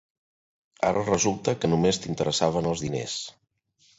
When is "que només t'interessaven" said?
1.59-2.71